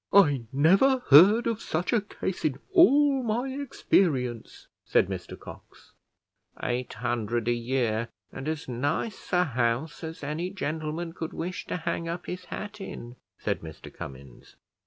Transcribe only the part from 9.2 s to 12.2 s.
a house as any gentleman could wish to hang